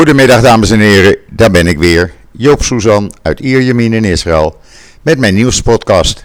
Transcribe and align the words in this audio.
Goedemiddag 0.00 0.40
dames 0.40 0.70
en 0.70 0.80
heren, 0.80 1.16
daar 1.30 1.50
ben 1.50 1.66
ik 1.66 1.78
weer. 1.78 2.12
Joop 2.30 2.62
Suzan 2.62 3.12
uit 3.22 3.40
Ierjemien 3.40 3.92
in 3.92 4.04
Israël 4.04 4.58
met 5.02 5.18
mijn 5.18 5.34
nieuwspodcast. 5.34 6.24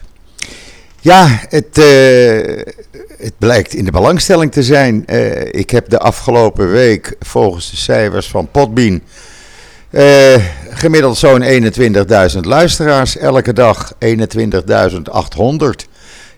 Ja, 1.01 1.39
het, 1.49 1.77
uh, 1.77 2.61
het 3.17 3.33
blijkt 3.37 3.73
in 3.73 3.85
de 3.85 3.91
belangstelling 3.91 4.51
te 4.51 4.63
zijn. 4.63 5.03
Uh, 5.07 5.53
ik 5.53 5.69
heb 5.69 5.89
de 5.89 5.99
afgelopen 5.99 6.71
week 6.71 7.15
volgens 7.19 7.69
de 7.69 7.77
cijfers 7.77 8.27
van 8.27 8.47
Potbean 8.51 9.01
uh, 9.89 10.35
gemiddeld 10.69 11.17
zo'n 11.17 11.43
21.000 12.33 12.39
luisteraars. 12.41 13.17
Elke 13.17 13.53
dag 13.53 13.93
21.800. 13.93 13.99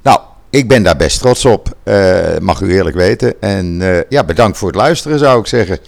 Nou, 0.03 0.19
ik 0.49 0.67
ben 0.67 0.83
daar 0.83 0.97
best 0.97 1.19
trots 1.19 1.45
op, 1.45 1.75
mag 2.41 2.61
u 2.61 2.73
eerlijk 2.73 2.95
weten. 2.95 3.41
En 3.41 3.81
ja, 4.09 4.23
bedankt 4.23 4.57
voor 4.57 4.67
het 4.67 4.77
luisteren 4.77 5.19
zou 5.19 5.39
ik 5.39 5.47
zeggen. 5.47 5.79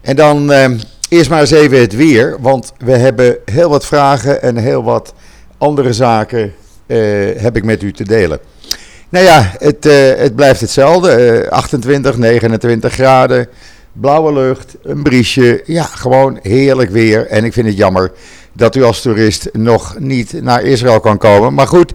En 0.00 0.16
dan 0.16 0.52
uh, 0.52 0.64
eerst 1.08 1.30
maar 1.30 1.40
eens 1.40 1.50
even 1.50 1.80
het 1.80 1.96
weer, 1.96 2.36
want 2.40 2.72
we 2.78 2.92
hebben 2.92 3.36
heel 3.44 3.68
wat 3.68 3.86
vragen 3.86 4.42
en 4.42 4.56
heel 4.56 4.82
wat 4.82 5.14
andere 5.58 5.92
zaken 5.92 6.52
uh, 6.86 6.96
heb 7.36 7.56
ik 7.56 7.64
met 7.64 7.82
u 7.82 7.92
te 7.92 8.04
delen. 8.04 8.38
Nou 9.08 9.24
ja, 9.24 9.52
het, 9.58 9.86
uh, 9.86 9.92
het 10.16 10.34
blijft 10.34 10.60
hetzelfde. 10.60 11.46
28, 11.50 12.16
29 12.16 12.92
graden, 12.92 13.48
blauwe 13.92 14.32
lucht, 14.32 14.76
een 14.82 15.02
briesje. 15.02 15.62
Ja, 15.66 15.84
gewoon 15.84 16.38
heerlijk 16.42 16.90
weer. 16.90 17.26
En 17.26 17.44
ik 17.44 17.52
vind 17.52 17.66
het 17.66 17.76
jammer 17.76 18.12
dat 18.52 18.76
u 18.76 18.82
als 18.82 19.02
toerist 19.02 19.48
nog 19.52 19.96
niet 19.98 20.42
naar 20.42 20.62
Israël 20.62 21.00
kan 21.00 21.18
komen. 21.18 21.54
Maar 21.54 21.66
goed, 21.66 21.92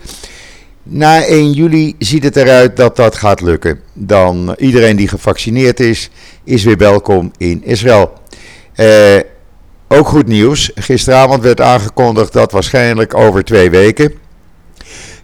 na 0.87 1.23
1 1.23 1.51
juli 1.51 1.95
ziet 1.99 2.23
het 2.23 2.35
eruit 2.35 2.77
dat 2.77 2.95
dat 2.95 3.15
gaat 3.15 3.41
lukken. 3.41 3.79
Dan 3.93 4.55
iedereen 4.57 4.95
die 4.95 5.07
gevaccineerd 5.07 5.79
is, 5.79 6.09
is 6.43 6.63
weer 6.63 6.77
welkom 6.77 7.31
in 7.37 7.63
Israël. 7.63 8.13
Eh, 8.73 9.19
ook 9.87 10.07
goed 10.07 10.27
nieuws. 10.27 10.71
Gisteravond 10.75 11.43
werd 11.43 11.61
aangekondigd 11.61 12.33
dat 12.33 12.51
waarschijnlijk 12.51 13.15
over 13.15 13.43
twee 13.43 13.69
weken 13.69 14.13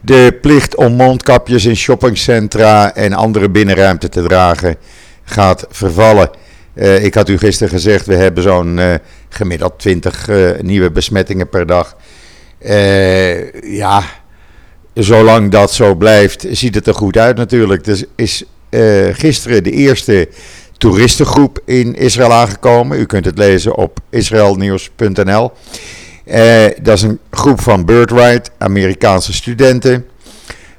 de 0.02 0.38
plicht 0.42 0.76
om 0.76 0.94
mondkapjes 0.94 1.66
in 1.66 1.76
shoppingcentra 1.76 2.96
en 2.96 3.14
andere 3.14 3.50
binnenruimte 3.50 4.10
te 4.10 4.24
dragen 4.24 4.76
gaat 5.24 5.66
vervallen. 5.70 6.30
Uh, 6.74 7.04
ik 7.04 7.14
had 7.14 7.30
u 7.30 7.38
gisteren 7.38 7.74
gezegd, 7.74 8.06
we 8.06 8.16
hebben 8.16 8.44
zo'n 8.44 8.78
uh, 8.78 8.94
gemiddeld 9.30 9.80
20 9.80 10.30
uh, 10.30 10.50
nieuwe 10.62 10.92
besmettingen 10.92 11.50
per 11.50 11.66
dag. 11.66 11.96
ja, 13.62 14.04
zolang 14.94 15.52
dat 15.52 15.74
zo 15.74 15.96
blijft, 15.96 16.46
ziet 16.52 16.76
het 16.76 16.88
er 16.88 16.96
goed 16.96 17.18
uit 17.18 17.38
natuurlijk. 17.38 17.86
Er 17.88 18.06
is 18.16 18.44
gisteren 19.14 19.64
de 19.64 19.72
eerste 19.72 20.28
toeristengroep 20.78 21.60
in 21.66 21.96
Israël 21.96 22.34
aangekomen. 22.34 23.00
U 23.00 23.06
kunt 23.06 23.26
het 23.26 23.38
lezen 23.38 23.76
op 23.76 24.00
israelnieuws.nl. 24.10 25.52
Uh, 26.26 26.66
dat 26.82 26.98
is 26.98 27.02
een 27.02 27.20
groep 27.32 27.62
van 27.62 27.86
Birthright, 27.86 28.52
Amerikaanse 28.58 29.34
studenten. 29.34 30.06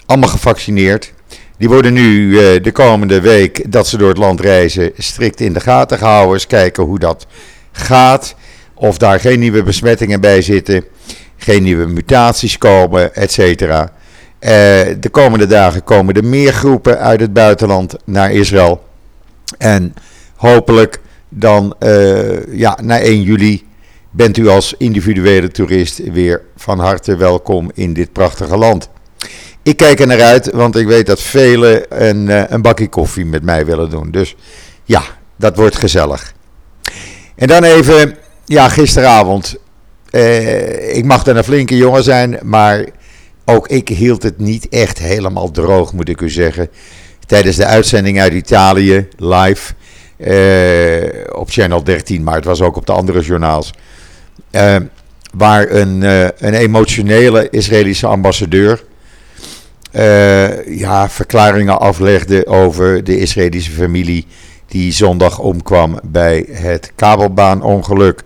Allemaal 0.07 0.29
gevaccineerd. 0.29 1.13
Die 1.59 1.69
worden 1.69 1.93
nu 1.93 2.29
uh, 2.29 2.63
de 2.63 2.73
komende 2.73 3.21
week 3.21 3.73
dat 3.73 3.89
ze 3.89 3.97
door 3.97 4.09
het 4.09 4.19
land 4.19 4.41
reizen 4.41 4.93
strikt 4.99 5.41
in 5.41 5.53
de 5.53 5.61
gaten 5.61 5.99
gehouden. 5.99 6.35
Eens 6.35 6.47
kijken 6.47 6.85
hoe 6.85 6.99
dat 6.99 7.27
gaat. 7.73 8.35
Of 8.75 8.99
daar 8.99 9.21
geen 9.21 9.39
nieuwe 9.39 9.63
besmettingen 9.63 10.21
bij 10.21 10.43
zitten. 10.43 10.85
Geen 11.37 11.63
nieuwe 11.63 11.87
mutaties 11.87 12.59
komen, 12.59 13.15
et 13.15 13.33
cetera. 13.33 13.93
Uh, 14.43 14.49
de 15.01 15.09
komende 15.11 15.47
dagen 15.47 15.85
komen 15.85 16.15
er 16.15 16.25
meer 16.25 16.53
groepen 16.53 16.99
uit 16.99 17.21
het 17.21 17.33
buitenland 17.33 17.97
naar 18.05 18.33
Israël. 18.33 18.83
En 19.59 19.95
hopelijk 20.37 21.01
dan 21.29 21.75
uh, 21.81 22.57
ja, 22.57 22.79
na 22.83 23.01
1 23.01 23.23
juli 23.23 23.67
bent 24.11 24.37
u 24.37 24.49
als 24.49 24.75
individuele 24.79 25.49
toerist 25.49 26.11
weer 26.13 26.43
van 26.57 26.79
harte 26.79 27.17
welkom 27.17 27.71
in 27.75 27.93
dit 27.93 28.13
prachtige 28.13 28.57
land. 28.57 28.89
Ik 29.63 29.77
kijk 29.77 30.01
er 30.01 30.07
naar 30.07 30.23
uit, 30.23 30.51
want 30.51 30.77
ik 30.77 30.87
weet 30.87 31.07
dat 31.07 31.21
velen 31.21 32.03
een, 32.09 32.27
uh, 32.29 32.43
een 32.47 32.63
bakje 32.63 32.89
koffie 32.89 33.25
met 33.25 33.43
mij 33.43 33.67
willen 33.67 33.91
doen. 33.91 34.11
Dus 34.11 34.37
ja, 34.85 35.03
dat 35.37 35.57
wordt 35.57 35.77
gezellig. 35.77 36.33
En 37.35 37.47
dan 37.47 37.65
even, 37.65 38.17
ja, 38.45 38.69
gisteravond. 38.69 39.57
Uh, 40.11 40.97
ik 40.97 41.05
mag 41.05 41.23
dan 41.23 41.37
een 41.37 41.45
flinke 41.45 41.77
jongen 41.77 42.03
zijn, 42.03 42.39
maar 42.43 42.85
ook 43.45 43.69
ik 43.69 43.89
hield 43.89 44.23
het 44.23 44.39
niet 44.39 44.69
echt 44.69 44.99
helemaal 44.99 45.51
droog, 45.51 45.93
moet 45.93 46.09
ik 46.09 46.21
u 46.21 46.31
zeggen 46.31 46.69
tijdens 47.27 47.57
de 47.57 47.67
uitzending 47.67 48.21
uit 48.21 48.33
Italië 48.33 49.09
live 49.17 49.73
uh, 50.19 51.39
op 51.39 51.51
Channel 51.51 51.85
13, 51.85 52.23
maar 52.23 52.35
het 52.35 52.45
was 52.45 52.61
ook 52.61 52.77
op 52.77 52.87
de 52.87 52.93
andere 52.93 53.21
journaals. 53.21 53.73
Uh, 54.51 54.77
waar 55.35 55.71
een, 55.71 56.03
uh, 56.03 56.23
een 56.23 56.55
emotionele 56.55 57.51
Israëlische 57.51 58.07
ambassadeur 58.07 58.85
ja, 60.67 61.09
verklaringen 61.09 61.81
aflegde 61.81 62.47
over 62.47 63.05
de 63.05 63.19
Israëlische 63.19 63.71
familie 63.71 64.27
die 64.67 64.93
zondag 64.93 65.39
omkwam 65.39 66.01
bij 66.03 66.47
het 66.51 66.93
kabelbaanongeluk. 66.95 68.23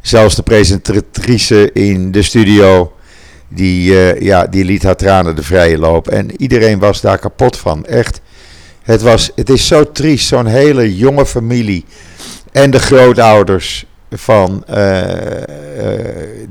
Zelfs 0.00 0.34
de 0.34 0.42
presentatrice 0.42 1.72
in 1.72 2.10
de 2.10 2.22
studio 2.22 2.92
die, 3.48 3.92
uh, 3.92 4.20
ja, 4.20 4.46
die 4.46 4.64
liet 4.64 4.82
haar 4.82 4.96
tranen 4.96 5.36
de 5.36 5.42
vrije 5.42 5.78
loop. 5.78 6.08
En 6.08 6.42
iedereen 6.42 6.78
was 6.78 7.00
daar 7.00 7.18
kapot 7.18 7.56
van. 7.56 7.86
Echt. 7.86 8.20
Het, 8.82 9.02
was, 9.02 9.30
het 9.34 9.50
is 9.50 9.66
zo 9.66 9.92
triest. 9.92 10.26
Zo'n 10.26 10.46
hele 10.46 10.96
jonge 10.96 11.26
familie. 11.26 11.84
En 12.52 12.70
de 12.70 12.78
grootouders 12.78 13.86
van 14.10 14.64
uh, 14.70 14.76
uh, 14.76 14.82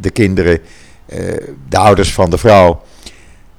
de 0.02 0.10
kinderen. 0.14 0.60
de 1.70 1.78
ouders 1.78 2.14
van 2.14 2.30
de 2.30 2.38
vrouw. 2.38 2.82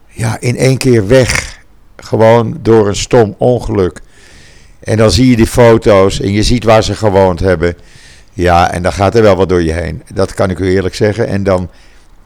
Ja, 0.08 0.40
in 0.40 0.56
één 0.56 0.78
keer 0.78 1.06
weg. 1.06 1.58
Gewoon 1.96 2.58
door 2.62 2.88
een 2.88 2.96
stom 2.96 3.34
ongeluk. 3.38 4.00
En 4.80 4.96
dan 4.96 5.10
zie 5.10 5.30
je 5.30 5.36
die 5.36 5.46
foto's 5.46 6.20
en 6.20 6.32
je 6.32 6.42
ziet 6.42 6.64
waar 6.64 6.82
ze 6.82 6.94
gewoond 6.94 7.40
hebben. 7.40 7.76
Ja, 8.32 8.72
en 8.72 8.82
dan 8.82 8.92
gaat 8.92 9.14
er 9.14 9.22
wel 9.22 9.36
wat 9.36 9.48
door 9.48 9.62
je 9.62 9.72
heen. 9.72 10.02
Dat 10.14 10.34
kan 10.34 10.50
ik 10.50 10.58
u 10.58 10.70
eerlijk 10.70 10.94
zeggen. 10.94 11.26
En 11.26 11.42
dan 11.42 11.70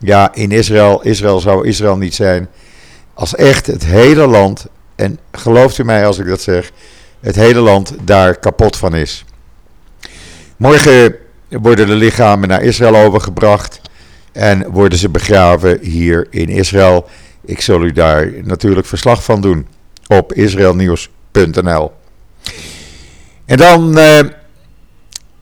ja, 0.03 0.33
in 0.33 0.51
Israël, 0.51 1.01
Israël 1.03 1.39
zou 1.39 1.67
Israël 1.67 1.97
niet 1.97 2.13
zijn. 2.15 2.47
Als 3.13 3.35
echt 3.35 3.67
het 3.67 3.85
hele 3.85 4.27
land, 4.27 4.65
en 4.95 5.19
gelooft 5.31 5.77
u 5.77 5.83
mij 5.83 6.05
als 6.05 6.19
ik 6.19 6.27
dat 6.27 6.41
zeg, 6.41 6.71
het 7.19 7.35
hele 7.35 7.59
land 7.59 7.93
daar 8.01 8.39
kapot 8.39 8.77
van 8.77 8.95
is. 8.95 9.25
Morgen 10.57 11.15
worden 11.49 11.87
de 11.87 11.95
lichamen 11.95 12.47
naar 12.47 12.63
Israël 12.63 12.95
overgebracht 12.95 13.81
en 14.31 14.71
worden 14.71 14.97
ze 14.97 15.09
begraven 15.09 15.79
hier 15.81 16.27
in 16.29 16.49
Israël. 16.49 17.05
Ik 17.45 17.61
zal 17.61 17.83
u 17.83 17.91
daar 17.91 18.31
natuurlijk 18.43 18.87
verslag 18.87 19.23
van 19.23 19.41
doen 19.41 19.67
op 20.07 20.33
israelnieuws.nl. 20.33 21.91
En 23.45 23.57
dan. 23.57 23.97
Uh, 23.97 24.19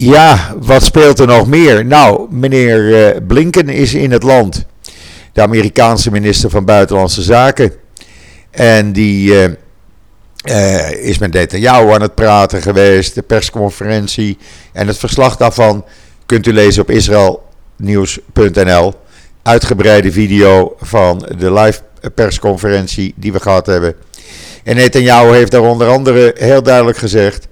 ja, 0.06 0.56
wat 0.59 0.84
speelt 0.84 1.19
er 1.19 1.28
nog 1.28 1.47
meer? 1.47 1.85
Nou, 1.85 2.28
meneer 2.29 3.07
eh, 3.07 3.22
Blinken 3.28 3.69
is 3.69 3.94
in 3.94 4.12
het 4.12 4.23
land. 4.23 4.66
De 5.34 5.41
Amerikaanse 5.41 6.12
minister 6.12 6.50
van 6.50 6.66
Buitenlandse 6.66 7.22
Zaken. 7.22 7.72
En 8.51 8.94
die 8.94 9.31
uh, 9.31 9.44
uh, 10.44 10.91
is 10.91 11.17
met 11.17 11.34
Netanyahu 11.34 11.91
aan 11.91 12.01
het 12.01 12.16
praten 12.16 12.61
geweest. 12.61 13.16
De 13.16 13.22
persconferentie 13.22 14.38
en 14.73 14.88
het 14.88 14.97
verslag 14.97 15.38
daarvan 15.38 15.85
kunt 16.25 16.47
u 16.47 16.53
lezen 16.53 16.81
op 16.81 16.90
israelnieuws.nl. 16.90 18.94
Uitgebreide 19.44 20.11
video 20.11 20.75
van 20.79 21.29
de 21.38 21.53
live 21.53 21.81
persconferentie 22.16 23.13
die 23.16 23.31
we 23.31 23.40
gehad 23.40 23.66
hebben. 23.66 23.95
En 24.63 24.75
Netanyahu 24.75 25.34
heeft 25.34 25.51
daar 25.51 25.61
onder 25.61 25.88
andere 25.88 26.35
heel 26.38 26.63
duidelijk 26.63 26.97
gezegd 26.97 27.47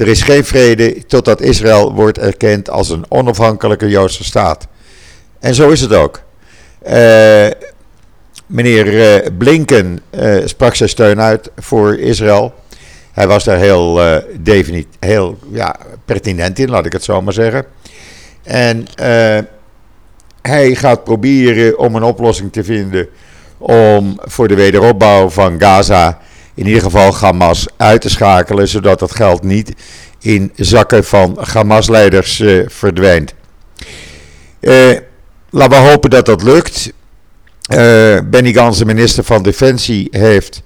er 0.00 0.08
is 0.08 0.22
geen 0.22 0.44
vrede 0.44 1.06
totdat 1.06 1.40
Israël 1.40 1.92
wordt 1.92 2.18
erkend 2.18 2.70
als 2.70 2.88
een 2.90 3.04
onafhankelijke 3.08 3.88
Joodse 3.88 4.24
staat. 4.24 4.66
En 5.40 5.54
zo 5.54 5.68
is 5.68 5.80
het 5.80 5.94
ook. 5.94 6.22
Uh, 6.86 7.46
meneer 8.46 8.86
uh, 8.86 9.26
Blinken 9.38 10.00
uh, 10.10 10.46
sprak 10.46 10.74
zijn 10.74 10.88
steun 10.88 11.20
uit 11.20 11.50
voor 11.56 11.98
Israël. 11.98 12.54
Hij 13.12 13.26
was 13.26 13.44
daar 13.44 13.58
heel, 13.58 14.00
definit, 14.40 14.86
heel 15.00 15.38
ja, 15.52 15.76
pertinent 16.04 16.58
in, 16.58 16.70
laat 16.70 16.86
ik 16.86 16.92
het 16.92 17.04
zo 17.04 17.22
maar 17.22 17.32
zeggen. 17.32 17.64
En 18.42 18.86
hij 20.42 20.74
gaat 20.74 21.04
proberen 21.04 21.78
om 21.78 21.94
een 21.94 22.02
oplossing 22.02 22.52
te 22.52 22.64
vinden 22.64 23.08
om 23.58 24.18
voor 24.20 24.48
de 24.48 24.54
wederopbouw 24.54 25.28
van 25.28 25.60
Gaza 25.60 26.18
in 26.60 26.66
ieder 26.66 26.82
geval 26.82 27.14
Hamas 27.14 27.66
uit 27.76 28.00
te 28.00 28.08
schakelen, 28.08 28.68
zodat 28.68 28.98
dat 28.98 29.14
geld 29.14 29.42
niet 29.42 29.72
in 30.18 30.52
zakken 30.56 31.04
van 31.04 31.38
Hamas-leiders 31.52 32.40
uh, 32.40 32.64
verdwijnt. 32.68 33.34
Uh, 34.60 34.96
laten 35.50 35.82
we 35.82 35.88
hopen 35.88 36.10
dat 36.10 36.26
dat 36.26 36.42
lukt. 36.42 36.92
Uh, 37.72 38.18
Benny 38.24 38.52
Gans, 38.52 38.78
de 38.78 38.84
minister 38.84 39.24
van 39.24 39.42
Defensie, 39.42 40.08
heeft 40.10 40.62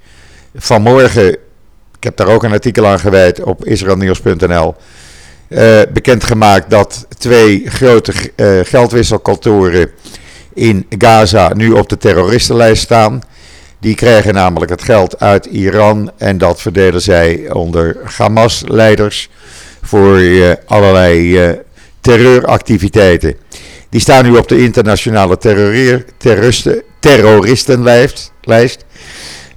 vanmorgen, 0.55 1.29
ik 1.97 2.05
heb 2.05 2.17
daar 2.17 2.29
ook 2.29 2.43
een 2.43 2.53
artikel 2.53 2.87
aan 2.87 3.01
gewijd 3.01 3.43
op 3.43 3.65
israelnieuws.nl, 3.65 4.75
bekendgemaakt 5.93 6.71
dat 6.71 7.07
twee 7.19 7.63
grote 7.67 8.13
geldwisselkantoren 8.65 9.91
in 10.55 10.87
Gaza 10.99 11.53
nu 11.55 11.71
op 11.71 11.89
de 11.89 11.97
terroristenlijst 11.97 12.83
staan. 12.83 13.23
Die 13.85 13.95
krijgen 13.95 14.35
namelijk 14.35 14.71
het 14.71 14.83
geld 14.83 15.21
uit 15.21 15.47
Iran 15.47 16.11
en 16.17 16.39
dat 16.39 16.61
verdelen 16.61 17.01
zij 17.01 17.51
onder 17.53 17.97
Hamas-leiders 18.17 19.29
voor 19.83 20.19
uh, 20.21 20.53
allerlei 20.67 21.59
terreuractiviteiten. 22.01 23.37
Die 23.89 24.01
staan 24.01 24.25
nu 24.25 24.37
op 24.37 24.49
de 24.49 24.63
internationale 24.63 25.39
terroristenlijst. 27.01 28.85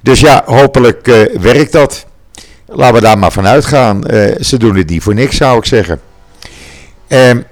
Dus 0.00 0.20
ja, 0.20 0.42
hopelijk 0.46 1.06
werkt 1.40 1.72
dat. 1.72 2.06
Laten 2.66 2.94
we 2.94 3.00
daar 3.00 3.18
maar 3.18 3.32
van 3.32 3.46
uitgaan. 3.46 4.02
Ze 4.40 4.56
doen 4.58 4.76
het 4.76 4.88
niet 4.88 5.02
voor 5.02 5.14
niks, 5.14 5.36
zou 5.36 5.58
ik 5.58 5.64
zeggen. 5.64 6.00
Um, 7.08 7.44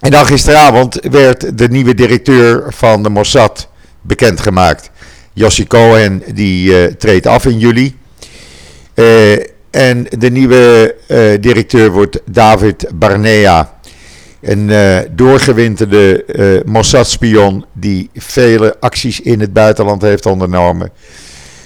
en 0.00 0.10
dan 0.10 0.26
gisteravond 0.26 0.98
werd 1.10 1.58
de 1.58 1.68
nieuwe 1.68 1.94
directeur 1.94 2.64
van 2.68 3.02
de 3.02 3.10
Mossad 3.10 3.68
bekendgemaakt. 4.00 4.90
Jossi 5.32 5.66
Cohen, 5.66 6.22
die 6.34 6.70
uh, 6.70 6.84
treedt 6.84 7.26
af 7.26 7.44
in 7.44 7.58
juli. 7.58 7.96
Uh, 8.94 9.32
en 9.70 10.06
de 10.18 10.30
nieuwe 10.30 10.94
directeur 11.40 11.90
wordt 11.90 12.20
David 12.24 12.86
Barnea. 12.94 13.78
Een 14.40 14.70
doorgewinterde 15.10 16.24
Mossad-spion 16.66 17.64
die 17.72 18.10
vele 18.14 18.76
acties 18.80 19.20
in 19.20 19.40
het 19.40 19.52
buitenland 19.52 20.02
heeft 20.02 20.26
ondernomen. 20.26 20.90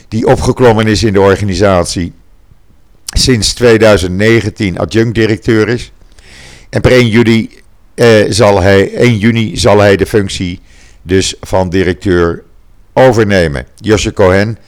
Die 0.09 0.27
opgeklommen 0.27 0.87
is 0.87 1.03
in 1.03 1.13
de 1.13 1.21
organisatie 1.21 2.13
sinds 3.15 3.53
2019 3.53 4.79
adjunct-directeur 4.79 5.69
is. 5.69 5.93
En 6.71 6.81
per 6.81 6.93
1 6.93 7.09
juli, 7.09 7.51
eh, 7.95 8.25
zal 8.29 8.63
hij, 8.63 8.95
1 8.95 9.19
juni 9.19 9.57
zal 9.57 9.79
hij 9.79 9.97
de 9.97 10.07
functie 10.07 10.61
dus 11.03 11.35
van 11.41 11.69
directeur 11.69 12.43
overnemen. 12.95 13.67
Josje 13.77 14.13
Cohen 14.13 14.59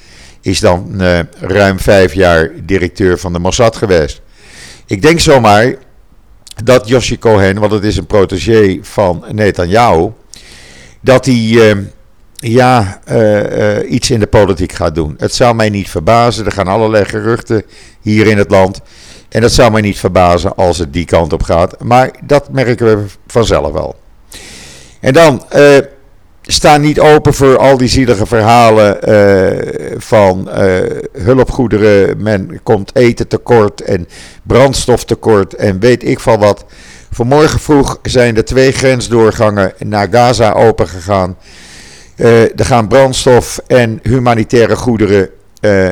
is 0.41 0.61
dan 0.61 1.01
eh, 1.01 1.19
ruim 1.39 1.79
vijf 1.79 2.15
jaar 2.15 2.51
directeur 2.63 3.19
van 3.19 3.33
de 3.33 3.39
Mossad 3.39 3.77
geweest. 3.77 4.21
Ik 4.87 5.03
denk 5.03 5.21
zomaar 5.21 5.75
dat 6.65 6.89
Josje 6.89 7.19
Cohen, 7.19 7.59
want 7.59 7.73
het 7.73 7.85
is 7.85 7.97
een 7.97 8.07
protégé 8.07 8.79
van 8.83 9.25
Netanyahu, 9.31 10.11
dat 11.01 11.27
hij 11.27 11.71
eh, 11.71 11.77
ja, 12.39 13.01
uh, 13.11 13.79
uh, 13.79 13.91
iets 13.91 14.11
in 14.11 14.21
de 14.21 14.27
politiek 14.27 14.73
gaat 14.73 14.95
doen. 14.95 15.15
Het 15.19 15.35
zou 15.35 15.55
mij 15.55 15.71
niet 15.71 15.89
verbazen. 15.89 16.47
Er 16.47 16.53
gaan 16.53 16.67
allerlei 16.67 17.05
geruchten 17.05 17.63
hier 18.01 18.27
in 18.27 18.39
het 18.39 18.51
land. 18.51 18.81
En 19.29 19.43
het 19.43 19.53
zou 19.53 19.73
mij 19.73 19.81
niet 19.81 19.99
verbazen 19.99 20.55
als 20.55 20.79
het 20.79 20.93
die 20.93 21.05
kant 21.05 21.33
op 21.33 21.43
gaat. 21.43 21.83
Maar 21.83 22.11
dat 22.25 22.53
merken 22.53 22.87
we 22.87 23.05
vanzelf 23.27 23.73
wel. 23.73 23.97
En 25.01 25.13
dan, 25.13 25.45
sta 26.47 26.77
niet 26.77 27.01
open 27.01 27.35
voor 27.35 27.59
al 27.59 27.77
die 27.77 27.89
zielige 27.89 28.27
verhalen 28.27 28.99
van 30.01 30.49
hulpgoederen. 31.13 32.23
Men 32.23 32.61
komt 32.63 32.95
eten 32.95 33.29
tekort 33.29 33.81
en 33.81 34.09
brandstof 34.43 35.05
tekort 35.05 35.55
en 35.55 35.79
weet 35.79 36.05
ik 36.05 36.21
van 36.21 36.39
wat. 36.39 36.65
Vanmorgen 37.11 37.61
vroeg 37.61 37.99
zijn 38.03 38.35
de 38.35 38.43
twee 38.43 38.73
grensdoorgangen 38.73 39.73
naar 39.79 40.09
Gaza 40.11 40.53
open 40.53 40.89
gegaan. 40.89 41.37
Uh, 42.17 42.43
er 42.43 42.65
gaan 42.65 42.89
brandstof 42.89 43.61
en 43.67 44.01
humanitaire 44.03 44.77
goederen 44.77 45.29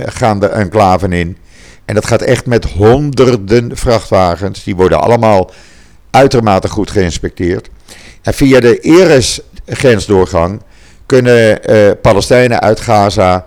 gaan 0.05 0.41
de 0.41 0.47
enclaven 0.47 1.13
in. 1.13 1.37
En 1.85 1.95
dat 1.95 2.07
gaat 2.07 2.23
echt 2.23 2.47
met 2.47 2.65
honderden 2.65 3.77
vrachtwagens. 3.77 4.65
Die 4.65 4.77
worden 4.77 5.01
allemaal 5.01 5.51
uitermate 6.11 6.69
goed 6.69 6.91
geïnspecteerd. 6.91 7.69
En 8.23 8.35
via 8.35 8.61
de 8.61 8.79
Eres-grensdoorgang 9.65 10.63
kunnen 11.07 11.71
uh, 11.71 11.91
Palestijnen 12.03 12.61
uit 12.61 12.81
Gaza, 12.81 13.47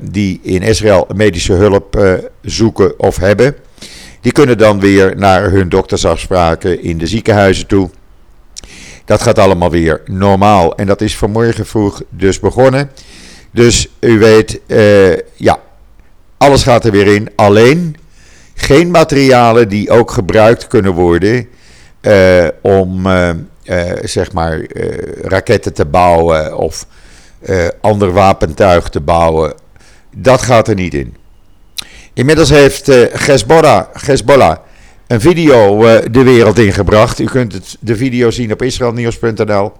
die 0.00 0.40
in 0.42 0.62
Israël 0.62 1.06
medische 1.14 1.52
hulp 1.52 2.22
zoeken 2.42 2.98
of 2.98 3.16
hebben, 3.16 3.56
die 4.20 4.32
kunnen 4.32 4.58
dan 4.58 4.80
weer 4.80 5.16
naar 5.16 5.50
hun 5.50 5.68
doktersafspraken 5.68 6.82
in 6.82 6.98
de 6.98 7.06
ziekenhuizen 7.06 7.66
toe. 7.66 7.90
Dat 9.04 9.22
gaat 9.22 9.38
allemaal 9.38 9.70
weer 9.70 10.02
normaal. 10.04 10.76
En 10.76 10.86
dat 10.86 11.00
is 11.00 11.16
vanmorgen 11.16 11.66
vroeg 11.66 12.02
dus 12.08 12.40
begonnen. 12.40 12.90
Dus 13.50 13.88
u 14.00 14.18
weet, 14.18 14.60
ja, 15.36 15.58
alles 16.36 16.62
gaat 16.62 16.84
er 16.84 16.90
weer 16.90 17.14
in. 17.14 17.30
Alleen 17.36 17.96
geen 18.54 18.90
materialen 18.90 19.68
die 19.68 19.90
ook 19.90 20.10
gebruikt 20.10 20.66
kunnen 20.66 20.92
worden 20.92 21.48
om, 22.62 23.06
zeg 24.02 24.32
maar, 24.32 24.66
raketten 25.22 25.72
te 25.72 25.84
bouwen 25.84 26.56
of 26.56 26.86
ander 27.80 28.12
wapentuig 28.12 28.88
te 28.88 29.00
bouwen. 29.00 29.54
Dat 30.16 30.42
gaat 30.42 30.68
er 30.68 30.74
niet 30.74 30.94
in. 30.94 31.16
Inmiddels 32.12 32.50
heeft 32.50 32.86
Hezbollah, 33.26 33.86
Hezbollah 33.92 34.56
een 35.06 35.20
video 35.20 35.78
de 36.10 36.22
wereld 36.22 36.58
ingebracht. 36.58 37.18
U 37.18 37.24
kunt 37.24 37.52
het, 37.52 37.76
de 37.80 37.96
video 37.96 38.30
zien 38.30 38.52
op 38.52 38.62
israelnieuws.nl. 38.62 39.72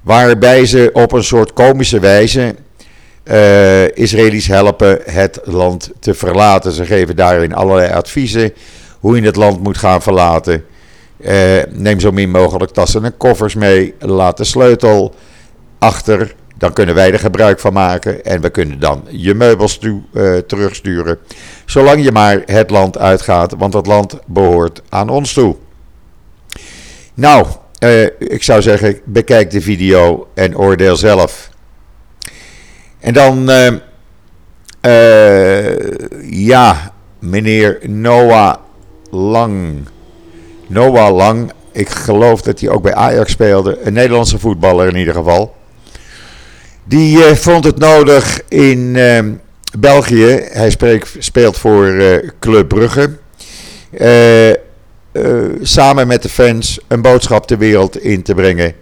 Waarbij 0.00 0.66
ze 0.66 0.90
op 0.92 1.12
een 1.12 1.24
soort 1.24 1.52
komische 1.52 2.00
wijze 2.00 2.54
uh, 3.24 3.96
Israëli's 3.96 4.46
helpen 4.46 4.98
het 5.04 5.40
land 5.44 5.90
te 6.00 6.14
verlaten. 6.14 6.72
Ze 6.72 6.86
geven 6.86 7.16
daarin 7.16 7.54
allerlei 7.54 7.92
adviezen 7.92 8.52
hoe 9.00 9.16
je 9.16 9.26
het 9.26 9.36
land 9.36 9.62
moet 9.62 9.78
gaan 9.78 10.02
verlaten. 10.02 10.64
Uh, 11.20 11.62
neem 11.70 12.00
zo 12.00 12.10
min 12.10 12.30
mogelijk 12.30 12.70
tassen 12.70 13.04
en 13.04 13.16
koffers 13.16 13.54
mee. 13.54 13.94
Laat 13.98 14.36
de 14.36 14.44
sleutel 14.44 15.14
achter. 15.78 16.34
Dan 16.58 16.72
kunnen 16.72 16.94
wij 16.94 17.12
er 17.12 17.18
gebruik 17.18 17.60
van 17.60 17.72
maken. 17.72 18.24
En 18.24 18.40
we 18.40 18.50
kunnen 18.50 18.80
dan 18.80 19.02
je 19.10 19.34
meubels 19.34 19.78
uh, 19.80 20.36
terugsturen. 20.38 21.18
Zolang 21.64 22.04
je 22.04 22.12
maar 22.12 22.42
het 22.46 22.70
land 22.70 22.98
uitgaat, 22.98 23.54
want 23.58 23.74
het 23.74 23.86
land 23.86 24.18
behoort 24.26 24.82
aan 24.88 25.08
ons 25.08 25.32
toe. 25.32 25.56
Nou, 27.14 27.46
uh, 27.80 28.04
ik 28.18 28.42
zou 28.42 28.62
zeggen, 28.62 29.00
bekijk 29.04 29.50
de 29.50 29.60
video 29.60 30.28
en 30.34 30.56
oordeel 30.56 30.96
zelf. 30.96 31.50
En 32.98 33.12
dan, 33.12 33.50
ja, 36.30 36.92
meneer 37.18 37.78
Noah 37.82 38.54
Lang. 39.10 39.86
Noah 40.66 41.14
Lang, 41.14 41.52
ik 41.72 41.88
geloof 41.88 42.42
dat 42.42 42.60
hij 42.60 42.68
ook 42.68 42.82
bij 42.82 42.94
Ajax 42.94 43.32
speelde. 43.32 43.78
Een 43.82 43.92
Nederlandse 43.92 44.38
voetballer 44.38 44.88
in 44.88 44.96
ieder 44.96 45.14
geval. 45.14 45.54
Die 46.84 47.18
uh, 47.18 47.24
vond 47.24 47.64
het 47.64 47.78
nodig 47.78 48.40
in 48.48 48.78
uh, 48.78 49.18
België. 49.78 50.40
Hij 50.50 50.70
speelt 51.18 51.58
voor 51.58 51.86
uh, 51.86 52.30
Club 52.40 52.68
Brugge. 52.68 53.16
samen 55.62 56.06
met 56.06 56.22
de 56.22 56.28
fans 56.28 56.78
een 56.88 57.02
boodschap 57.02 57.48
de 57.48 57.56
wereld 57.56 58.02
in 58.02 58.22
te 58.22 58.34
brengen. 58.34 58.72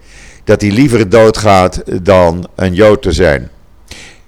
Dat 0.43 0.61
hij 0.61 0.71
liever 0.71 1.09
doodgaat 1.09 1.83
dan 2.01 2.47
een 2.55 2.73
Jood 2.73 3.01
te 3.01 3.11
zijn. 3.11 3.49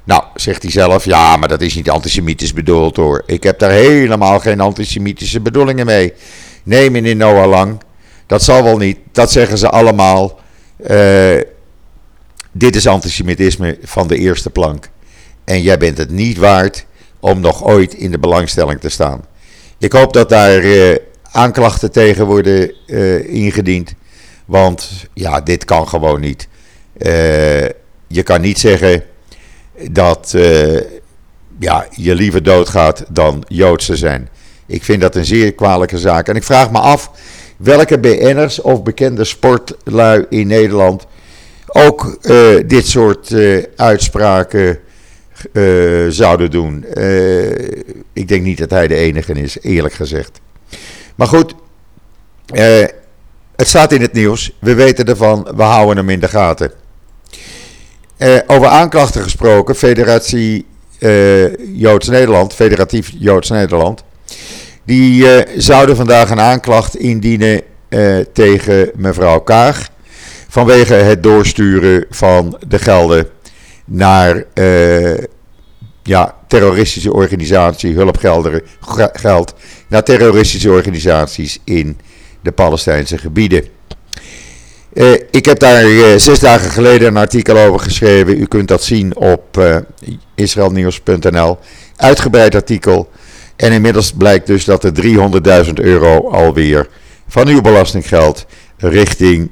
Nou, 0.04 0.24
zegt 0.36 0.62
hij 0.62 0.72
zelf, 0.72 1.06
ja, 1.06 1.38
maar 1.38 1.50
dat 1.50 1.62
is 1.62 1.76
niet 1.76 1.90
antisemitisch 1.90 2.54
bedoeld 2.54 2.96
hoor. 2.96 3.24
Ik 3.26 3.44
heb 3.44 3.60
daar 3.60 3.72
helemaal 3.72 4.40
geen 4.40 4.60
antisemitische 4.60 5.40
bedoelingen 5.40 5.86
mee. 5.86 6.14
Nee, 6.68 6.92
meneer 6.92 7.16
Noah 7.16 7.50
Lang, 7.50 7.82
dat 8.26 8.44
zal 8.44 8.64
wel 8.64 8.78
niet. 8.78 8.98
Dat 9.12 9.32
zeggen 9.32 9.58
ze 9.58 9.70
allemaal. 9.70 10.40
Uh, 10.90 11.42
dit 12.52 12.76
is 12.76 12.88
antisemitisme 12.88 13.78
van 13.84 14.08
de 14.08 14.18
eerste 14.18 14.50
plank. 14.50 14.90
En 15.44 15.62
jij 15.62 15.78
bent 15.78 15.98
het 15.98 16.10
niet 16.10 16.38
waard 16.38 16.86
om 17.20 17.40
nog 17.40 17.66
ooit 17.66 17.94
in 17.94 18.12
de 18.12 18.20
belangstelling 18.20 18.80
te 18.80 18.90
staan. 18.90 19.26
Ik 19.78 19.92
hoop 19.92 20.14
dat 20.14 20.30
daar 20.30 20.64
uh, 20.64 20.96
aanklachten 21.32 21.92
tegen 21.92 22.26
worden 22.26 22.74
uh, 22.88 23.34
ingediend. 23.34 23.94
Want 24.46 24.90
ja, 25.14 25.42
dit 25.42 25.66
kan 25.66 25.88
gewoon 25.88 26.20
niet. 26.20 26.48
Je 28.08 28.24
kan 28.24 28.42
niet 28.42 28.60
zeggen 28.60 29.04
dat 29.92 30.36
ja, 31.60 31.88
je 31.92 32.16
liever 32.16 32.44
doodgaat 32.44 33.06
dan 33.10 33.44
Joods 33.48 33.86
te 33.86 33.96
zijn. 33.96 34.30
Ik 34.68 34.84
vind 34.84 35.02
dat 35.02 35.16
een 35.16 35.26
zeer 35.26 35.54
kwalijke 35.54 35.98
zaak. 35.98 36.28
En 36.28 36.36
ik 36.36 36.44
vraag 36.44 36.72
me 36.72 36.80
af 36.80 37.12
welke 37.58 38.00
BN'ers 38.00 38.62
of 38.62 38.84
bekende 38.84 39.24
sportlui 39.24 40.26
in 40.30 40.48
Nederland 40.48 41.08
ook 41.68 42.18
uh, 42.22 42.64
dit 42.66 42.88
soort 42.88 43.30
uh, 43.30 43.64
uitspraken 43.76 44.80
uh, 45.54 46.08
zouden 46.10 46.52
doen. 46.52 46.86
ik 48.14 48.28
denk 48.28 48.44
niet 48.44 48.58
dat 48.58 48.70
hij 48.70 48.88
de 48.88 48.96
enige 48.96 49.34
is, 49.34 49.58
eerlijk 49.62 49.94
gezegd. 49.94 50.40
Maar 51.16 51.28
goed, 51.28 51.56
het 53.56 53.68
staat 53.68 53.92
in 53.92 54.02
het 54.02 54.14
nieuws. 54.14 54.58
We 54.60 54.74
weten 54.74 55.06
ervan, 55.06 55.48
we 55.56 55.64
houden 55.64 55.98
hem 55.98 56.10
in 56.10 56.20
de 56.20 56.28
gaten. 56.28 56.72
over 58.48 58.68
aanklachten 58.68 59.24
gesproken, 59.24 59.76
Federatie 59.76 60.66
Joods 61.74 62.08
Nederland, 62.08 62.54
Federatief 62.54 63.12
Joods 63.18 63.50
Nederland. 63.50 64.04
Die 64.88 65.26
zouden 65.58 65.96
vandaag 65.96 66.30
een 66.30 66.40
aanklacht 66.40 66.96
indienen 66.96 67.62
tegen 68.34 68.92
mevrouw 68.96 69.40
Kaag. 69.40 69.90
Vanwege 70.50 70.94
het 70.94 71.24
doorsturen 71.24 72.06
van 72.10 72.60
de 72.68 72.80
gelden 72.80 73.28
naar 73.86 74.44
ja, 76.04 76.36
terroristische 76.48 77.14
organisatie, 77.14 77.96
hulpgelden, 77.96 78.62
geld 79.14 79.54
naar 79.88 80.04
terroristische 80.04 80.72
organisaties 80.72 81.60
in 81.64 82.00
de 82.42 82.52
Palestijnse 82.52 83.18
gebieden. 83.18 83.64
Ik 85.32 85.46
heb 85.46 85.60
daar 85.60 86.20
zes 86.20 86.40
dagen 86.40 86.72
geleden 86.72 87.08
een 87.08 87.18
artikel 87.18 87.58
over 87.58 87.80
geschreven. 87.80 88.40
U 88.40 88.46
kunt 88.46 88.68
dat 88.68 88.84
zien 88.84 89.16
op 89.16 89.62
israelnieuws.nl. 90.36 91.58
Uitgebreid 91.96 92.56
artikel. 92.56 93.10
En 93.58 93.72
inmiddels 93.72 94.12
blijkt 94.12 94.48
dus 94.48 94.66
dat 94.66 94.84
er 94.84 94.92
300.000 95.66 95.74
euro 95.74 96.30
alweer 96.30 96.88
van 97.28 97.48
uw 97.48 97.62
belastinggeld 97.62 98.46
richting 98.78 99.52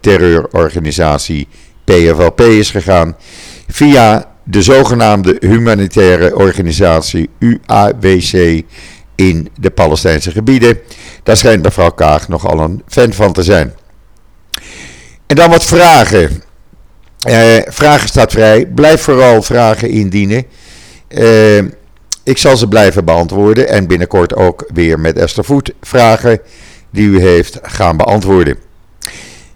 terreurorganisatie 0.00 1.48
PFLP 1.84 2.40
is 2.40 2.70
gegaan. 2.70 3.16
Via 3.68 4.34
de 4.44 4.62
zogenaamde 4.62 5.36
humanitaire 5.40 6.36
organisatie 6.36 7.30
UAWC 7.38 8.62
in 9.14 9.48
de 9.60 9.70
Palestijnse 9.70 10.30
gebieden. 10.30 10.78
Daar 11.22 11.36
schijnt 11.36 11.62
mevrouw 11.62 11.90
Kaag 11.90 12.28
nogal 12.28 12.60
een 12.60 12.82
fan 12.88 13.12
van 13.12 13.32
te 13.32 13.42
zijn. 13.42 13.74
En 15.26 15.36
dan 15.36 15.50
wat 15.50 15.64
vragen. 15.64 16.42
Eh, 17.22 17.56
vragen 17.66 18.08
staat 18.08 18.32
vrij. 18.32 18.66
Blijf 18.66 19.00
vooral 19.00 19.42
vragen 19.42 19.90
indienen. 19.90 20.44
Eh, 21.08 21.58
ik 22.26 22.38
zal 22.38 22.56
ze 22.56 22.68
blijven 22.68 23.04
beantwoorden 23.04 23.68
en 23.68 23.86
binnenkort 23.86 24.34
ook 24.34 24.64
weer 24.74 25.00
met 25.00 25.16
Esther 25.16 25.44
Voet 25.44 25.72
vragen 25.80 26.40
die 26.90 27.06
u 27.06 27.20
heeft 27.20 27.58
gaan 27.62 27.96
beantwoorden. 27.96 28.56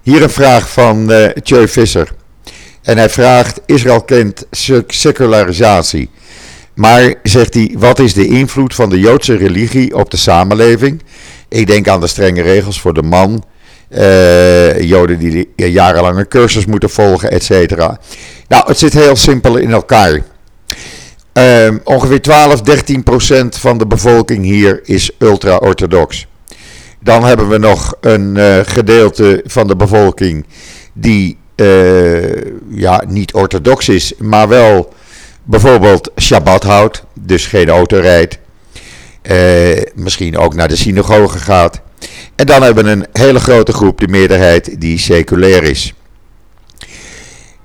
Hier 0.02 0.22
een 0.22 0.30
vraag 0.30 0.70
van 0.70 1.12
uh, 1.12 1.26
Tjeu 1.26 1.68
Visser. 1.68 2.08
En 2.82 2.98
hij 2.98 3.10
vraagt: 3.10 3.60
Israël 3.66 4.02
kent 4.02 4.46
secularisatie. 4.86 6.10
Maar 6.74 7.14
zegt 7.22 7.54
hij: 7.54 7.74
wat 7.78 7.98
is 7.98 8.14
de 8.14 8.26
invloed 8.26 8.74
van 8.74 8.90
de 8.90 8.98
Joodse 8.98 9.36
religie 9.36 9.96
op 9.96 10.10
de 10.10 10.16
samenleving? 10.16 11.02
Ik 11.48 11.66
denk 11.66 11.88
aan 11.88 12.00
de 12.00 12.06
strenge 12.06 12.42
regels 12.42 12.80
voor 12.80 12.94
de 12.94 13.02
man. 13.02 13.44
Uh, 13.90 14.80
Joden 14.80 15.18
die 15.18 15.52
jarenlang 15.56 16.18
een 16.18 16.28
cursus 16.28 16.66
moeten 16.66 16.90
volgen, 16.90 17.30
et. 17.30 17.48
Nou, 18.48 18.66
het 18.66 18.78
zit 18.78 18.92
heel 18.92 19.16
simpel 19.16 19.56
in 19.56 19.70
elkaar. 19.70 20.22
Uh, 21.40 21.74
ongeveer 21.84 22.20
12, 22.20 22.60
13 22.60 23.02
procent 23.02 23.56
van 23.56 23.78
de 23.78 23.86
bevolking 23.86 24.44
hier 24.44 24.80
is 24.84 25.10
ultra-orthodox. 25.18 26.26
Dan 27.00 27.24
hebben 27.24 27.48
we 27.48 27.58
nog 27.58 27.94
een 28.00 28.36
uh, 28.36 28.58
gedeelte 28.62 29.42
van 29.46 29.66
de 29.66 29.76
bevolking 29.76 30.46
die 30.92 31.38
uh, 31.56 32.42
ja, 32.68 33.02
niet 33.08 33.34
orthodox 33.34 33.88
is, 33.88 34.12
maar 34.18 34.48
wel 34.48 34.92
bijvoorbeeld 35.44 36.10
Shabbat 36.20 36.62
houdt, 36.62 37.04
dus 37.14 37.46
geen 37.46 37.68
auto 37.68 37.98
rijdt. 37.98 38.38
Uh, 39.22 39.82
misschien 39.94 40.38
ook 40.38 40.54
naar 40.54 40.68
de 40.68 40.76
synagoge 40.76 41.38
gaat. 41.38 41.80
En 42.34 42.46
dan 42.46 42.62
hebben 42.62 42.84
we 42.84 42.90
een 42.90 43.06
hele 43.12 43.40
grote 43.40 43.72
groep, 43.72 44.00
de 44.00 44.08
meerderheid, 44.08 44.80
die 44.80 44.98
seculair 44.98 45.62
is. 45.62 45.94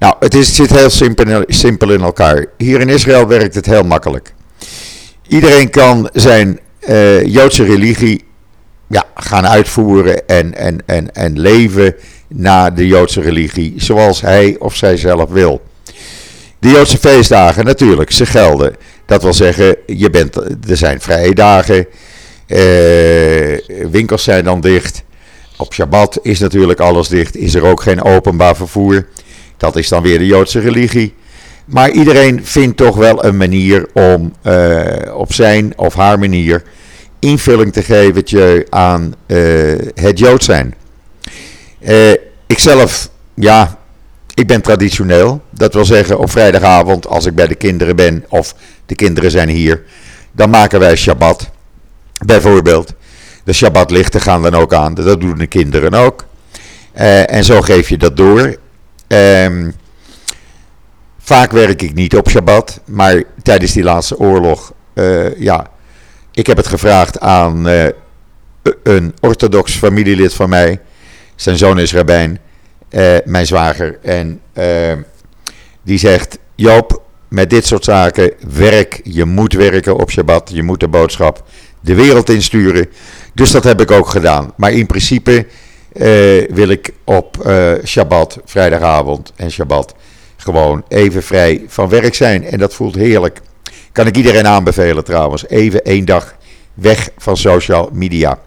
Nou, 0.05 0.17
het, 0.19 0.33
is, 0.33 0.55
zit 0.55 0.69
heel 0.69 0.89
simpel, 0.89 1.43
simpel 1.47 1.91
in 1.91 2.01
elkaar. 2.01 2.45
Hier 2.57 2.79
in 2.79 2.89
Israël 2.89 3.27
werkt 3.27 3.55
het 3.55 3.65
heel 3.65 3.83
makkelijk. 3.83 4.33
Iedereen 5.27 5.69
kan 5.69 6.09
zijn 6.13 6.59
uh, 6.87 7.25
Joodse 7.25 7.63
religie 7.63 8.23
ja, 8.87 9.03
gaan 9.15 9.47
uitvoeren 9.47 10.27
en, 10.27 10.55
en, 10.55 10.77
en, 10.85 11.13
en 11.13 11.39
leven 11.39 11.95
naar 12.27 12.75
de 12.75 12.87
Joodse 12.87 13.21
religie, 13.21 13.73
zoals 13.77 14.21
hij 14.21 14.55
of 14.59 14.75
zij 14.75 14.97
zelf 14.97 15.29
wil. 15.29 15.61
De 16.59 16.69
Joodse 16.69 16.97
feestdagen, 16.97 17.65
natuurlijk, 17.65 18.11
ze 18.11 18.25
gelden. 18.25 18.75
Dat 19.05 19.23
wil 19.23 19.33
zeggen, 19.33 19.75
je 19.85 20.09
bent, 20.09 20.35
er 20.69 20.77
zijn 20.77 21.01
vrije 21.01 21.33
dagen, 21.33 21.87
eh, 22.47 23.89
winkels 23.91 24.23
zijn 24.23 24.43
dan 24.43 24.61
dicht. 24.61 25.03
Op 25.57 25.73
Shabbat 25.73 26.19
is 26.21 26.39
natuurlijk 26.39 26.79
alles 26.79 27.07
dicht, 27.07 27.35
is 27.35 27.55
er 27.55 27.63
ook 27.63 27.81
geen 27.81 28.03
openbaar 28.03 28.55
vervoer. 28.55 29.05
Dat 29.57 29.75
is 29.75 29.89
dan 29.89 30.01
weer 30.01 30.17
de 30.17 30.25
Joodse 30.25 30.59
religie. 30.59 31.13
Maar 31.65 31.89
iedereen 31.89 32.45
vindt 32.45 32.77
toch 32.77 32.95
wel 32.95 33.25
een 33.25 33.37
manier 33.37 33.87
om 33.93 34.33
uh, 34.43 34.85
op 35.13 35.33
zijn 35.33 35.77
of 35.77 35.93
haar 35.93 36.19
manier 36.19 36.63
invulling 37.19 37.73
te 37.73 37.83
geven 37.83 38.65
aan 38.69 39.15
uh, 39.27 39.79
het 39.93 40.19
Jood 40.19 40.43
zijn. 40.43 40.75
Uh, 41.79 42.11
ikzelf, 42.47 43.09
ja, 43.33 43.77
ik 44.33 44.47
ben 44.47 44.61
traditioneel. 44.61 45.41
Dat 45.49 45.73
wil 45.73 45.85
zeggen, 45.85 46.19
op 46.19 46.31
vrijdagavond, 46.31 47.07
als 47.07 47.25
ik 47.25 47.35
bij 47.35 47.47
de 47.47 47.55
kinderen 47.55 47.95
ben, 47.95 48.25
of 48.29 48.55
de 48.85 48.95
kinderen 48.95 49.31
zijn 49.31 49.49
hier, 49.49 49.83
dan 50.31 50.49
maken 50.49 50.79
wij 50.79 50.95
Shabbat. 50.95 51.49
Bijvoorbeeld. 52.25 52.93
De 53.43 53.53
Shabbatlichten 53.53 54.21
gaan 54.21 54.41
dan 54.41 54.55
ook 54.55 54.73
aan. 54.73 54.93
Dat 54.93 55.21
doen 55.21 55.37
de 55.37 55.47
kinderen 55.47 55.93
ook. 55.93 56.25
En 56.93 57.43
zo 57.43 57.61
geef 57.61 57.89
je 57.89 57.97
dat 57.97 58.17
door. 58.17 58.55
Um, 59.07 59.73
vaak 61.19 61.51
werk 61.51 61.81
ik 61.81 61.93
niet 61.93 62.15
op 62.15 62.29
Shabbat. 62.29 62.81
Maar 62.85 63.23
tijdens 63.43 63.71
die 63.71 63.83
laatste 63.83 64.17
oorlog, 64.17 64.73
uh, 64.93 65.39
ja, 65.39 65.67
ik 66.31 66.47
heb 66.47 66.57
het 66.57 66.67
gevraagd 66.67 67.19
aan 67.19 67.67
uh, 67.67 67.85
een 68.83 69.13
orthodox 69.19 69.75
familielid 69.75 70.33
van 70.33 70.49
mij. 70.49 70.79
Zijn 71.35 71.57
zoon 71.57 71.79
is 71.79 71.93
rabbijn, 71.93 72.39
uh, 72.89 73.15
mijn 73.25 73.45
zwager. 73.45 73.99
En 74.01 74.41
uh, 74.53 74.93
die 75.83 75.97
zegt: 75.97 76.37
Joop, 76.55 77.01
met 77.27 77.49
dit 77.49 77.65
soort 77.65 77.83
zaken 77.83 78.31
werk. 78.53 78.99
Je 79.03 79.25
moet 79.25 79.53
werken 79.53 79.97
op 79.97 80.11
Shabbat. 80.11 80.49
Je 80.53 80.63
moet 80.63 80.79
de 80.79 80.87
boodschap 80.87 81.43
de 81.85 81.95
wereld 81.95 82.29
insturen. 82.29 82.89
Dus 83.33 83.51
dat 83.51 83.63
heb 83.63 83.81
ik 83.81 83.91
ook 83.91 84.07
gedaan. 84.07 84.53
Maar 84.57 84.71
in 84.71 84.85
principe 84.85 85.45
wil 86.49 86.69
ik 86.69 86.93
op 87.03 87.49
Shabbat, 87.83 88.39
vrijdagavond 88.45 89.31
en 89.35 89.51
Shabbat 89.51 89.95
gewoon 90.45 90.83
even 90.87 91.23
vrij 91.23 91.63
van 91.67 91.89
werk 91.89 92.15
zijn. 92.15 92.43
En 92.43 92.57
dat 92.57 92.73
voelt 92.73 92.95
heerlijk. 92.95 93.41
Kan 93.91 94.07
ik 94.07 94.17
iedereen 94.17 94.47
aanbevelen 94.47 95.03
trouwens. 95.03 95.47
Even 95.47 95.83
één 95.83 96.05
dag 96.05 96.35
weg 96.73 97.09
van 97.17 97.37
social 97.37 97.89
media. 97.93 98.39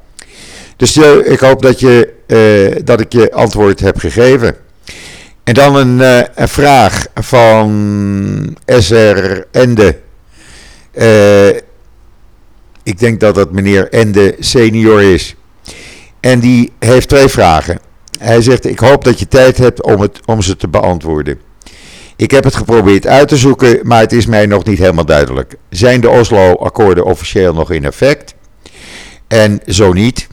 Dus 0.76 0.96
uh, 0.96 1.30
ik 1.32 1.40
hoop 1.40 1.62
dat, 1.62 1.80
je, 1.80 2.12
dat 2.84 3.00
ik 3.00 3.12
je 3.12 3.32
antwoord 3.32 3.80
heb 3.80 3.98
gegeven. 3.98 4.56
En 5.44 5.54
dan 5.54 5.76
een, 5.76 6.00
een 6.34 6.48
vraag 6.48 7.06
van 7.14 8.56
SR 8.66 9.44
Ende. 9.50 9.96
ik 12.82 12.98
denk 12.98 13.20
dat 13.20 13.36
het 13.36 13.52
meneer 13.52 13.88
Ende 13.92 14.36
senior 14.38 15.02
is. 15.02 15.34
En 16.20 16.40
die 16.40 16.72
heeft 16.78 17.08
twee 17.08 17.28
vragen. 17.28 17.78
Hij 18.18 18.42
zegt: 18.42 18.64
Ik 18.64 18.78
hoop 18.78 19.04
dat 19.04 19.18
je 19.18 19.28
tijd 19.28 19.58
hebt 19.58 19.82
om, 19.82 20.00
het, 20.00 20.20
om 20.24 20.42
ze 20.42 20.56
te 20.56 20.68
beantwoorden. 20.68 21.40
Ik 22.16 22.30
heb 22.30 22.44
het 22.44 22.54
geprobeerd 22.56 23.06
uit 23.06 23.28
te 23.28 23.36
zoeken, 23.36 23.80
maar 23.82 24.00
het 24.00 24.12
is 24.12 24.26
mij 24.26 24.46
nog 24.46 24.64
niet 24.64 24.78
helemaal 24.78 25.04
duidelijk. 25.04 25.54
Zijn 25.68 26.00
de 26.00 26.08
Oslo-akkoorden 26.08 27.04
officieel 27.04 27.54
nog 27.54 27.70
in 27.70 27.84
effect? 27.84 28.34
En 29.26 29.60
zo 29.66 29.92
niet, 29.92 30.26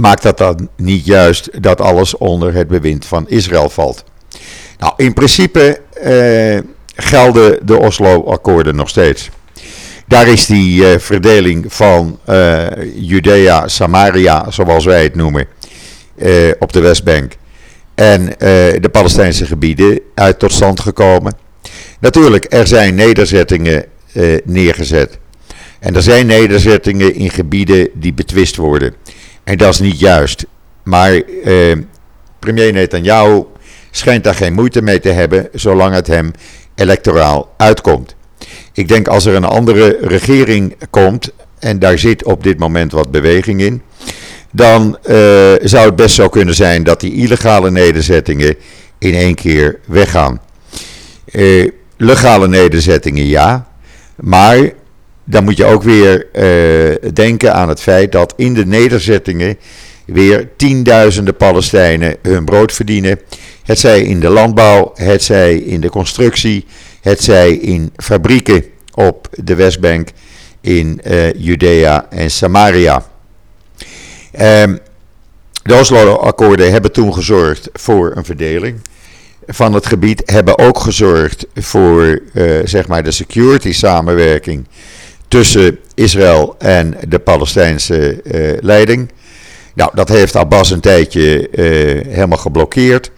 maakt 0.00 0.22
dat 0.22 0.38
dan 0.38 0.68
niet 0.76 1.06
juist 1.06 1.62
dat 1.62 1.80
alles 1.80 2.16
onder 2.16 2.54
het 2.54 2.68
bewind 2.68 3.06
van 3.06 3.28
Israël 3.28 3.68
valt? 3.68 4.04
Nou, 4.78 4.92
in 4.96 5.12
principe 5.12 5.80
eh, 5.92 6.58
gelden 6.94 7.66
de 7.66 7.78
Oslo-akkoorden 7.78 8.76
nog 8.76 8.88
steeds. 8.88 9.30
Daar 10.12 10.28
is 10.28 10.46
die 10.46 10.82
uh, 10.82 10.98
verdeling 10.98 11.64
van 11.68 12.18
uh, 12.28 12.66
Judea, 12.94 13.68
Samaria, 13.68 14.50
zoals 14.50 14.84
wij 14.84 15.02
het 15.02 15.14
noemen, 15.14 15.46
uh, 16.16 16.50
op 16.58 16.72
de 16.72 16.80
Westbank 16.80 17.32
en 17.94 18.34
de 18.80 18.88
Palestijnse 18.92 19.46
gebieden 19.46 20.00
uit 20.14 20.38
tot 20.38 20.52
stand 20.52 20.80
gekomen. 20.80 21.36
Natuurlijk, 22.00 22.46
er 22.48 22.66
zijn 22.66 22.94
nederzettingen 22.94 23.84
neergezet. 24.44 25.18
En 25.80 25.94
er 25.94 26.02
zijn 26.02 26.26
nederzettingen 26.26 27.14
in 27.14 27.30
gebieden 27.30 27.88
die 27.94 28.14
betwist 28.14 28.56
worden. 28.56 28.94
En 29.44 29.56
dat 29.56 29.72
is 29.72 29.80
niet 29.80 29.98
juist. 29.98 30.46
Maar 30.84 31.22
premier 32.38 32.72
Netanyahu 32.72 33.44
schijnt 33.90 34.24
daar 34.24 34.34
geen 34.34 34.52
moeite 34.52 34.82
mee 34.82 35.00
te 35.00 35.10
hebben, 35.10 35.48
zolang 35.52 35.94
het 35.94 36.06
hem 36.06 36.32
electoraal 36.74 37.54
uitkomt. 37.56 38.14
Ik 38.72 38.88
denk 38.88 39.08
als 39.08 39.24
er 39.24 39.34
een 39.34 39.44
andere 39.44 39.98
regering 40.00 40.76
komt, 40.90 41.30
en 41.58 41.78
daar 41.78 41.98
zit 41.98 42.24
op 42.24 42.42
dit 42.42 42.58
moment 42.58 42.92
wat 42.92 43.10
beweging 43.10 43.60
in, 43.60 43.82
dan 44.50 44.98
uh, 45.06 45.16
zou 45.62 45.86
het 45.86 45.96
best 45.96 46.14
zo 46.14 46.28
kunnen 46.28 46.54
zijn 46.54 46.82
dat 46.82 47.00
die 47.00 47.14
illegale 47.14 47.70
nederzettingen 47.70 48.56
in 48.98 49.14
één 49.14 49.34
keer 49.34 49.78
weggaan. 49.86 50.40
Uh, 51.32 51.70
legale 51.96 52.48
nederzettingen 52.48 53.26
ja, 53.26 53.68
maar 54.16 54.72
dan 55.24 55.44
moet 55.44 55.56
je 55.56 55.64
ook 55.64 55.82
weer 55.82 56.26
denken 57.12 57.54
aan 57.54 57.68
het 57.68 57.80
feit 57.80 58.12
dat 58.12 58.34
in 58.36 58.54
de 58.54 58.66
nederzettingen 58.66 59.56
weer 60.04 60.48
tienduizenden 60.56 61.36
Palestijnen 61.36 62.16
hun 62.22 62.44
brood 62.44 62.72
verdienen. 62.72 63.20
Het 63.62 63.78
zij 63.78 64.02
in 64.02 64.20
de 64.20 64.28
landbouw, 64.28 64.92
het 64.94 65.22
zij 65.22 65.56
in 65.56 65.80
de 65.80 65.90
constructie, 65.90 66.66
het 67.02 67.22
zij 67.22 67.52
in 67.52 67.92
fabrieken 67.96 68.64
op 68.94 69.28
de 69.44 69.54
Westbank 69.54 70.08
in 70.60 71.00
uh, 71.06 71.32
Judea 71.32 72.06
en 72.10 72.30
Samaria. 72.30 73.06
Um, 74.40 74.78
de 75.62 75.74
Oslo-akkoorden 75.74 76.72
hebben 76.72 76.92
toen 76.92 77.14
gezorgd 77.14 77.68
voor 77.72 78.12
een 78.16 78.24
verdeling 78.24 78.80
van 79.46 79.74
het 79.74 79.86
gebied, 79.86 80.22
hebben 80.26 80.58
ook 80.58 80.78
gezorgd 80.78 81.46
voor 81.54 82.20
uh, 82.32 82.60
zeg 82.64 82.88
maar 82.88 83.02
de 83.02 83.10
security 83.10 83.72
samenwerking 83.72 84.66
tussen 85.28 85.78
Israël 85.94 86.54
en 86.58 86.94
de 87.08 87.18
Palestijnse 87.18 88.20
uh, 88.24 88.58
leiding. 88.60 89.10
Nou, 89.74 89.90
dat 89.94 90.08
heeft 90.08 90.36
Abbas 90.36 90.70
een 90.70 90.80
tijdje 90.80 91.48
helemaal 92.08 92.38
geblokkeerd. 92.38 93.10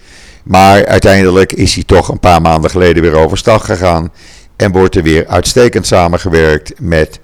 Maar 0.44 0.86
uiteindelijk 0.86 1.52
is 1.52 1.74
hij 1.74 1.84
toch 1.84 2.08
een 2.08 2.20
paar 2.20 2.40
maanden 2.40 2.70
geleden 2.70 3.02
weer 3.02 3.14
overstag 3.14 3.64
gegaan. 3.64 4.12
En 4.56 4.72
wordt 4.72 4.96
er 4.96 5.02
weer 5.02 5.26
uitstekend 5.26 5.86
samengewerkt 5.86 6.72
met, 6.80 7.20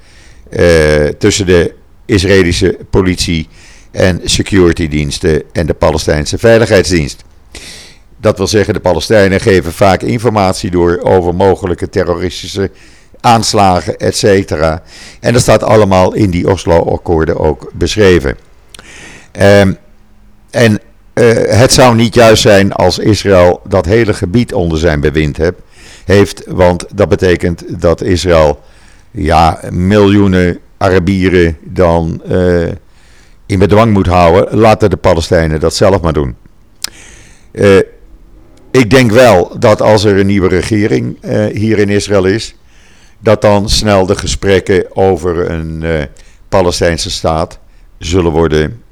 uh, 0.51 1.05
tussen 1.05 1.47
de 1.47 1.75
Israëlische 2.07 2.79
politie 2.91 3.49
en 3.91 4.21
securitydiensten 4.25 5.43
en 5.53 5.67
de 5.67 5.75
Palestijnse 5.75 6.39
veiligheidsdienst. 6.39 7.25
Dat 8.17 8.37
wil 8.37 8.47
zeggen, 8.47 8.75
de 8.75 8.81
Palestijnen 8.81 9.41
geven 9.41 9.73
vaak 9.73 10.03
informatie 10.03 10.71
door 10.71 11.01
over 11.03 11.35
mogelijke 11.35 11.89
terroristische 11.89 12.71
aanslagen, 13.21 13.97
etc. 13.97 14.53
En 15.21 15.33
dat 15.33 15.43
staat 15.43 15.63
allemaal 15.63 16.15
in 16.15 16.31
die 16.31 16.49
Oslo-akkoorden 16.51 17.39
ook 17.39 17.71
beschreven. 17.75 18.37
Um, 19.41 19.77
en 20.51 20.81
het 21.49 21.73
zou 21.73 21.95
niet 21.95 22.15
juist 22.15 22.43
zijn 22.43 22.73
als 22.73 22.99
Israël 22.99 23.61
dat 23.69 23.85
hele 23.85 24.15
gebied 24.15 24.53
onder 24.53 24.79
zijn 24.79 25.01
bewind 25.01 25.37
hebt, 25.37 25.61
heeft, 26.05 26.45
want 26.47 26.87
dat 26.95 27.09
betekent 27.09 27.81
dat 27.81 28.03
Israël 28.03 28.61
ja, 29.11 29.61
miljoenen 29.71 30.59
Arabieren 30.79 31.57
dan 31.63 32.23
uh, 32.31 32.69
in 33.47 33.59
bedwang 33.59 33.93
moet 33.93 34.07
houden. 34.07 34.59
Laten 34.59 34.91
de 34.91 34.97
Palestijnen 34.97 35.61
dat 35.61 35.75
zelf 35.75 36.01
maar 36.01 36.13
doen. 36.13 36.37
Uh, 37.53 37.79
ik 38.71 38.91
denk 38.91 39.11
wel 39.11 39.59
dat 39.59 39.83
als 39.83 40.05
er 40.05 40.19
een 40.19 40.27
nieuwe 40.27 40.49
regering 40.49 41.19
hier 41.53 41.79
in 41.79 41.89
Israël 41.89 42.25
is, 42.25 42.55
dat 43.19 43.43
dan 43.43 43.69
snel 43.69 44.07
de 44.07 44.17
gesprekken 44.17 44.97
over 44.97 45.51
een 45.51 45.85
Palestijnse 46.49 47.11
staat 47.11 47.59
zullen 47.99 48.33
worden 48.33 48.83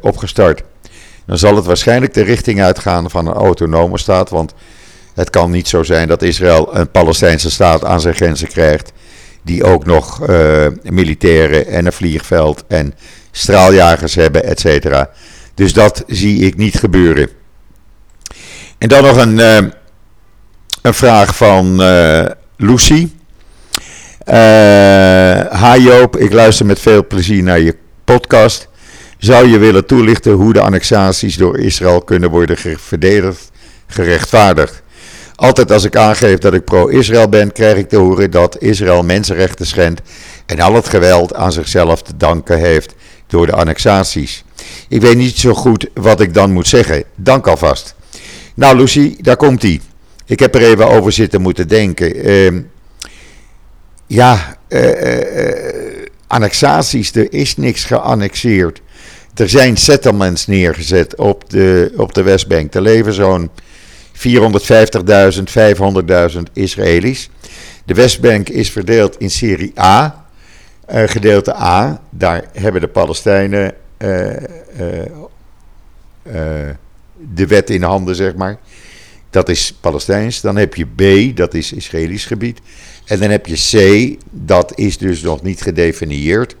opgestart 0.00 0.62
dan 1.28 1.38
zal 1.38 1.56
het 1.56 1.64
waarschijnlijk 1.64 2.14
de 2.14 2.22
richting 2.22 2.62
uitgaan 2.62 3.10
van 3.10 3.26
een 3.26 3.34
autonome 3.34 3.98
staat. 3.98 4.30
Want 4.30 4.54
het 5.14 5.30
kan 5.30 5.50
niet 5.50 5.68
zo 5.68 5.82
zijn 5.82 6.08
dat 6.08 6.22
Israël 6.22 6.76
een 6.76 6.90
Palestijnse 6.90 7.50
staat 7.50 7.84
aan 7.84 8.00
zijn 8.00 8.14
grenzen 8.14 8.48
krijgt. 8.48 8.92
Die 9.42 9.64
ook 9.64 9.84
nog 9.84 10.28
uh, 10.28 10.66
militairen 10.82 11.66
en 11.66 11.86
een 11.86 11.92
vliegveld 11.92 12.64
en 12.68 12.94
straaljagers 13.30 14.14
hebben, 14.14 14.44
et 14.44 14.60
cetera. 14.60 15.10
Dus 15.54 15.72
dat 15.72 16.04
zie 16.06 16.38
ik 16.38 16.56
niet 16.56 16.74
gebeuren. 16.74 17.28
En 18.78 18.88
dan 18.88 19.02
nog 19.02 19.16
een, 19.16 19.38
uh, 19.38 19.56
een 20.82 20.94
vraag 20.94 21.36
van 21.36 21.82
uh, 21.82 22.24
Lucy. 22.56 23.08
Hi 25.50 25.82
Joop, 25.82 26.16
ik 26.16 26.32
luister 26.32 26.66
met 26.66 26.80
veel 26.80 27.06
plezier 27.06 27.42
naar 27.42 27.60
je 27.60 27.76
podcast. 28.04 28.68
Zou 29.18 29.48
je 29.48 29.58
willen 29.58 29.86
toelichten 29.86 30.32
hoe 30.32 30.52
de 30.52 30.60
annexaties 30.60 31.36
door 31.36 31.58
Israël 31.58 32.02
kunnen 32.02 32.30
worden 32.30 32.56
verdedigd, 32.78 33.50
gerechtvaardigd? 33.86 34.82
Altijd 35.34 35.72
als 35.72 35.84
ik 35.84 35.96
aangeef 35.96 36.38
dat 36.38 36.54
ik 36.54 36.64
pro-Israël 36.64 37.28
ben, 37.28 37.52
krijg 37.52 37.76
ik 37.76 37.88
te 37.88 37.96
horen 37.96 38.30
dat 38.30 38.62
Israël 38.62 39.02
mensenrechten 39.02 39.66
schendt 39.66 40.00
en 40.46 40.60
al 40.60 40.74
het 40.74 40.88
geweld 40.88 41.34
aan 41.34 41.52
zichzelf 41.52 42.02
te 42.02 42.16
danken 42.16 42.58
heeft 42.58 42.94
door 43.26 43.46
de 43.46 43.52
annexaties. 43.52 44.44
Ik 44.88 45.00
weet 45.00 45.16
niet 45.16 45.38
zo 45.38 45.54
goed 45.54 45.86
wat 45.94 46.20
ik 46.20 46.34
dan 46.34 46.52
moet 46.52 46.66
zeggen. 46.66 47.04
Dank 47.14 47.46
alvast. 47.46 47.94
Nou, 48.54 48.76
Lucy, 48.76 49.16
daar 49.20 49.36
komt 49.36 49.62
ie. 49.62 49.80
Ik 50.26 50.38
heb 50.38 50.54
er 50.54 50.62
even 50.62 50.88
over 50.88 51.12
zitten 51.12 51.40
moeten 51.40 51.68
denken. 51.68 52.28
Uh, 52.28 52.62
ja, 54.06 54.56
uh, 54.68 55.18
annexaties, 56.26 57.14
er 57.14 57.32
is 57.32 57.56
niks 57.56 57.84
geannexeerd. 57.84 58.80
Er 59.38 59.48
zijn 59.48 59.76
settlements 59.76 60.46
neergezet 60.46 61.16
op 61.16 61.50
de, 61.50 61.92
op 61.96 62.14
de 62.14 62.22
Westbank. 62.22 62.74
Er 62.74 62.82
leven 62.82 63.12
zo'n 63.12 63.50
450.000, 64.16 64.22
500.000 66.34 66.38
Israëli's. 66.52 67.30
De 67.84 67.94
Westbank 67.94 68.48
is 68.48 68.70
verdeeld 68.70 69.18
in 69.18 69.30
serie 69.30 69.80
A. 69.80 70.26
Uh, 70.92 71.02
gedeelte 71.06 71.54
A, 71.54 72.00
daar 72.10 72.44
hebben 72.52 72.80
de 72.80 72.88
Palestijnen 72.88 73.74
uh, 73.98 74.26
uh, 74.26 74.36
de 77.34 77.46
wet 77.46 77.70
in 77.70 77.82
handen, 77.82 78.14
zeg 78.14 78.34
maar. 78.34 78.58
Dat 79.30 79.48
is 79.48 79.72
Palestijns. 79.80 80.40
Dan 80.40 80.56
heb 80.56 80.74
je 80.74 80.86
B, 80.86 81.36
dat 81.36 81.54
is 81.54 81.72
Israëlisch 81.72 82.24
gebied. 82.24 82.60
En 83.04 83.20
dan 83.20 83.30
heb 83.30 83.46
je 83.46 83.56
C, 83.56 84.16
dat 84.30 84.72
is 84.74 84.98
dus 84.98 85.22
nog 85.22 85.42
niet 85.42 85.62
gedefinieerd. 85.62 86.56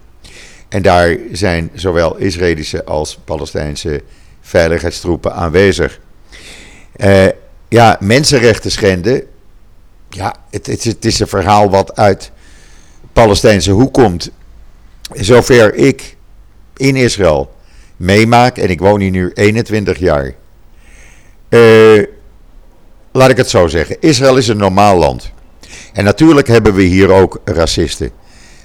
En 0.68 0.82
daar 0.82 1.16
zijn 1.32 1.70
zowel 1.74 2.16
Israëlische 2.16 2.84
als 2.84 3.18
Palestijnse 3.24 4.02
veiligheidstroepen 4.40 5.34
aanwezig. 5.34 6.00
Uh, 6.96 7.26
ja, 7.68 7.96
mensenrechten 8.00 8.70
schenden. 8.70 9.22
Ja, 10.08 10.34
het, 10.50 10.66
het, 10.66 11.04
is 11.04 11.20
een 11.20 11.28
verhaal 11.28 11.70
wat 11.70 11.96
uit 11.96 12.30
Palestijnse 13.12 13.70
hoek 13.70 13.92
komt. 13.92 14.30
Zover 15.12 15.74
ik 15.74 16.16
in 16.76 16.96
Israël 16.96 17.52
meemaak, 17.96 18.58
en 18.58 18.70
ik 18.70 18.80
woon 18.80 19.00
hier 19.00 19.10
nu 19.10 19.30
21 19.34 19.98
jaar. 19.98 20.34
Uh, 21.48 22.02
laat 23.12 23.30
ik 23.30 23.36
het 23.36 23.50
zo 23.50 23.66
zeggen. 23.66 23.96
Israël 24.00 24.36
is 24.36 24.48
een 24.48 24.56
normaal 24.56 24.96
land. 24.96 25.30
En 25.92 26.04
natuurlijk 26.04 26.46
hebben 26.46 26.74
we 26.74 26.82
hier 26.82 27.10
ook 27.10 27.40
racisten. 27.44 28.10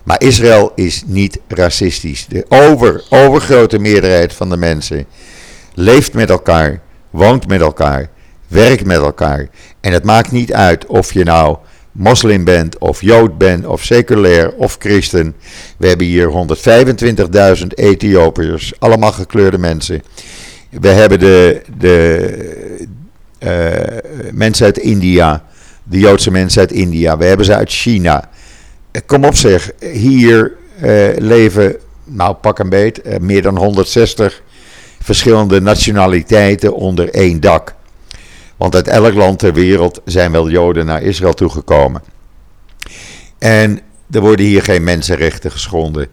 Maar 0.04 0.22
Israël 0.22 0.72
is 0.76 1.04
niet 1.06 1.40
racistisch. 1.48 2.26
De 2.28 2.46
over, 2.50 3.04
overgrote 3.10 3.80
meerderheid 3.80 4.34
van 4.34 4.50
de 4.50 4.58
mensen 4.58 5.06
leeft 5.74 6.14
met 6.14 6.30
elkaar, 6.30 6.82
woont 7.10 7.48
met 7.48 7.62
elkaar, 7.62 8.10
werkt 8.48 8.86
met 8.86 8.98
elkaar. 8.98 9.50
En 9.82 9.92
het 9.92 10.04
maakt 10.04 10.32
niet 10.32 10.54
uit 10.54 10.86
of 10.86 11.14
je 11.14 11.24
nou 11.24 11.58
moslim 11.92 12.44
bent, 12.44 12.78
of 12.78 13.02
jood 13.02 13.38
bent, 13.38 13.66
of 13.66 13.84
seculair, 13.84 14.54
of 14.54 14.76
christen. 14.80 15.36
We 15.78 15.88
hebben 15.88 16.08
hier 16.08 16.48
125.000 17.62 17.68
Ethiopiërs, 17.68 18.74
allemaal 18.80 19.12
gekleurde 19.12 19.58
mensen. 19.58 20.04
We 20.70 20.88
hebben 20.88 21.20
de, 21.20 21.62
de 21.78 22.78
uh, 23.40 24.32
mensen 24.32 24.66
uit 24.66 24.78
India, 24.78 25.44
de 25.84 26.00
Joodse 26.00 26.32
mensen 26.32 26.62
uit 26.62 26.72
India. 26.72 27.18
We 27.18 27.26
hebben 27.26 27.46
ze 27.46 27.56
uit 27.56 27.72
China. 27.72 28.30
Eh, 28.94 29.02
kom 29.06 29.26
op 29.26 29.36
zeg, 29.36 29.72
hier 29.80 30.54
uh, 30.84 31.18
leven, 31.18 31.76
nou 32.04 32.34
pak 32.34 32.60
een 32.60 32.70
beet, 32.70 33.08
uh, 33.08 33.18
meer 33.18 33.42
dan 33.42 33.58
160 33.58 34.42
verschillende 35.02 35.62
nationaliteiten 35.62 36.74
onder 36.76 37.10
één 37.10 37.40
dak. 37.40 37.74
Want 38.58 38.76
uit 38.76 38.88
elk 38.88 39.14
land 39.14 39.40
ter 39.40 39.54
wereld 39.54 40.02
zijn 40.06 40.32
wel 40.32 40.50
Joden 40.50 40.86
naar 40.86 41.02
Israël 41.02 41.34
toegekomen. 41.34 42.04
En 43.38 43.80
er 44.12 44.22
worden 44.22 44.46
hier 44.46 44.64
geen 44.64 44.84
mensenrechten 44.84 45.52
geschonden. 45.52 46.08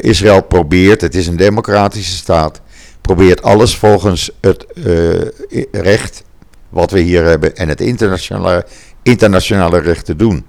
Israël 0.00 0.42
probeert, 0.42 1.00
het 1.00 1.14
is 1.14 1.26
een 1.26 1.36
democratische 1.36 2.16
staat, 2.16 2.60
probeert 3.00 3.42
alles 3.42 3.76
volgens 3.76 4.30
het 4.40 4.66
recht 5.70 6.22
wat 6.68 6.90
we 6.90 7.00
hier 7.00 7.24
hebben 7.24 7.56
en 7.56 7.68
het 7.68 7.80
internationale, 7.80 8.66
internationale 9.02 9.80
recht 9.80 10.04
te 10.04 10.16
doen. 10.16 10.46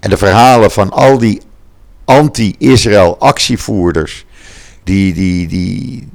En 0.00 0.10
de 0.10 0.16
verhalen 0.16 0.70
van 0.70 0.90
al 0.90 1.18
die 1.18 1.40
anti-Israël 2.04 3.18
actievoerders. 3.18 4.26
Die, 4.84 5.14
die, 5.14 5.48
die, 5.48 6.08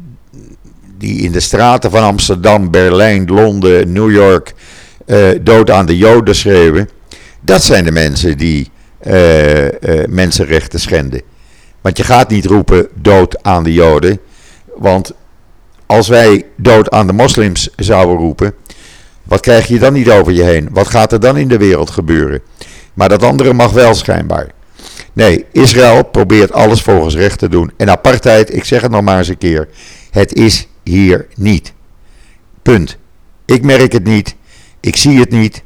die 0.97 1.21
in 1.21 1.31
de 1.31 1.39
straten 1.39 1.91
van 1.91 2.03
Amsterdam, 2.03 2.71
Berlijn, 2.71 3.25
Londen, 3.25 3.91
New 3.91 4.11
York 4.11 4.53
uh, 5.05 5.29
dood 5.41 5.69
aan 5.69 5.85
de 5.85 5.97
Joden 5.97 6.35
schreeuwen. 6.35 6.89
Dat 7.41 7.63
zijn 7.63 7.83
de 7.83 7.91
mensen 7.91 8.37
die 8.37 8.69
uh, 9.07 9.65
uh, 9.65 9.69
mensenrechten 10.09 10.79
schenden. 10.79 11.21
Want 11.81 11.97
je 11.97 12.03
gaat 12.03 12.29
niet 12.29 12.45
roepen 12.45 12.87
dood 12.93 13.43
aan 13.43 13.63
de 13.63 13.73
Joden. 13.73 14.19
Want 14.75 15.13
als 15.85 16.07
wij 16.07 16.45
dood 16.55 16.89
aan 16.91 17.07
de 17.07 17.13
moslims 17.13 17.69
zouden 17.75 18.17
roepen, 18.17 18.53
wat 19.23 19.39
krijg 19.39 19.67
je 19.67 19.79
dan 19.79 19.93
niet 19.93 20.09
over 20.09 20.31
je 20.31 20.43
heen? 20.43 20.67
Wat 20.71 20.87
gaat 20.87 21.11
er 21.11 21.19
dan 21.19 21.37
in 21.37 21.47
de 21.47 21.57
wereld 21.57 21.89
gebeuren? 21.89 22.41
Maar 22.93 23.09
dat 23.09 23.23
andere 23.23 23.53
mag 23.53 23.71
wel 23.71 23.93
schijnbaar. 23.93 24.47
Nee, 25.13 25.45
Israël 25.51 26.03
probeert 26.03 26.51
alles 26.51 26.81
volgens 26.81 27.15
recht 27.15 27.39
te 27.39 27.49
doen. 27.49 27.71
En 27.77 27.89
apartheid, 27.89 28.55
ik 28.55 28.63
zeg 28.63 28.81
het 28.81 28.91
nog 28.91 29.01
maar 29.01 29.17
eens 29.17 29.27
een 29.27 29.37
keer, 29.37 29.67
het 30.11 30.33
is 30.33 30.67
hier 30.83 31.27
niet. 31.35 31.73
Punt. 32.61 32.97
Ik 33.45 33.63
merk 33.63 33.91
het 33.91 34.03
niet. 34.03 34.35
Ik 34.79 34.95
zie 34.95 35.19
het 35.19 35.29
niet. 35.29 35.63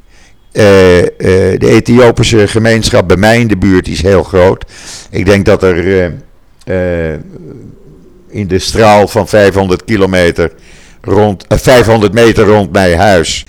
Uh, 0.52 0.98
uh, 1.02 1.08
de 1.18 1.68
Ethiopische 1.68 2.48
gemeenschap 2.48 3.08
bij 3.08 3.16
mij 3.16 3.40
in 3.40 3.48
de 3.48 3.56
buurt 3.56 3.88
is 3.88 4.02
heel 4.02 4.22
groot. 4.22 4.64
Ik 5.10 5.26
denk 5.26 5.44
dat 5.44 5.62
er 5.62 5.86
uh, 6.66 7.12
in 8.28 8.46
de 8.46 8.58
straal 8.58 9.08
van 9.08 9.28
500 9.28 9.84
kilometer 9.84 10.52
rond, 11.00 11.44
500 11.48 12.12
meter 12.12 12.44
rond 12.44 12.72
mijn 12.72 12.98
huis. 12.98 13.46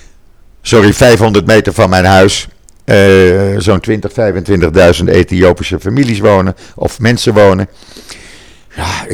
Sorry, 0.62 0.92
500 0.92 1.46
meter 1.46 1.72
van 1.72 1.90
mijn 1.90 2.04
huis. 2.04 2.48
Zo'n 3.58 3.80
20, 3.80 4.12
25.000 4.98 5.04
Ethiopische 5.04 5.80
families 5.80 6.18
wonen. 6.18 6.54
Of 6.74 7.00
mensen 7.00 7.34
wonen. 7.34 7.68
Ja, 8.74 9.06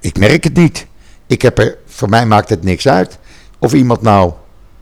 ik 0.00 0.18
merk 0.18 0.44
het 0.44 0.56
niet. 0.56 0.86
Ik 1.26 1.42
heb 1.42 1.58
er, 1.58 1.76
voor 1.86 2.08
mij 2.08 2.26
maakt 2.26 2.48
het 2.48 2.64
niks 2.64 2.88
uit. 2.88 3.18
Of 3.58 3.72
iemand 3.72 4.02
nou 4.02 4.32